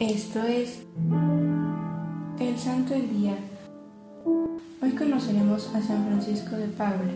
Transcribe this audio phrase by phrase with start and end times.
[0.00, 0.84] Esto es
[2.38, 3.36] el Santo del Día.
[4.80, 7.10] Hoy conoceremos a San Francisco de Paula.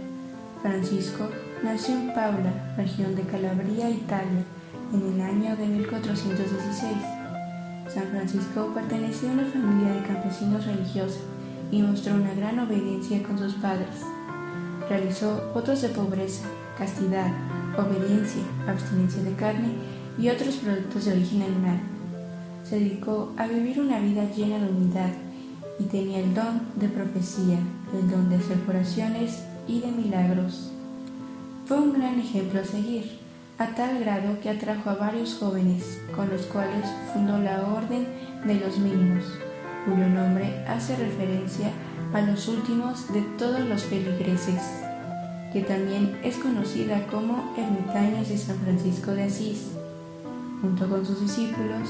[0.63, 1.29] Francisco
[1.63, 4.43] nació en Paula, región de Calabria, Italia,
[4.93, 6.93] en el año de 1416.
[7.87, 11.21] San Francisco pertenecía a una familia de campesinos religiosa
[11.71, 13.95] y mostró una gran obediencia con sus padres.
[14.89, 17.31] Realizó votos de pobreza, castidad,
[17.79, 19.73] obediencia, abstinencia de carne
[20.19, 21.81] y otros productos de origen animal
[22.63, 25.11] se dedicó a vivir una vida llena de humildad
[25.79, 27.59] y tenía el don de profecía,
[27.95, 30.71] el don de hacer curaciones y de milagros.
[31.67, 33.19] Fue un gran ejemplo a seguir,
[33.59, 38.07] a tal grado que atrajo a varios jóvenes, con los cuales fundó la Orden
[38.47, 39.25] de los Mínimos,
[39.85, 41.71] cuyo nombre hace referencia
[42.13, 44.61] a los últimos de todos los feligreses,
[45.53, 49.69] que también es conocida como Ermitaños de San Francisco de Asís.
[50.61, 51.89] Junto con sus discípulos,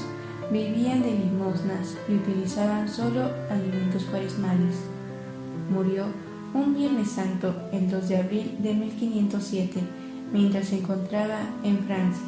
[0.51, 4.75] Vivían de limosnas y utilizaban solo alimentos cuaresmales.
[5.69, 6.05] Murió
[6.53, 9.79] un Viernes Santo el 2 de abril de 1507
[10.31, 12.23] mientras se encontraba en Francia.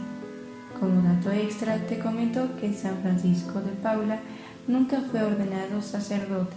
[0.79, 4.19] Como dato extra te comento que San Francisco de Paula
[4.67, 6.55] nunca fue ordenado sacerdote.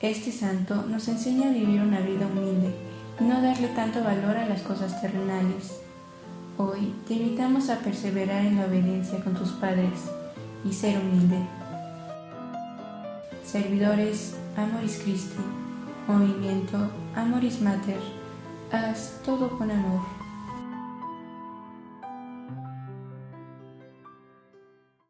[0.00, 2.74] Este santo nos enseña a vivir una vida humilde
[3.20, 5.80] y no darle tanto valor a las cosas terrenales.
[6.56, 10.10] Hoy te invitamos a perseverar en la obediencia con tus padres
[10.64, 11.38] y ser humilde.
[13.44, 15.42] Servidores Amoris Christi,
[16.08, 18.00] Movimiento Amoris Mater,
[18.72, 20.23] haz todo con amor.